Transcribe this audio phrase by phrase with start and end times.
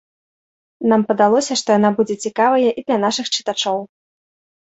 [0.93, 3.77] Нам падалося, што яна будзе цікавая і для нашых чытачоў.